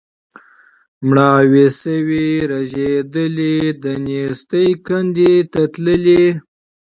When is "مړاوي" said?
1.07-1.67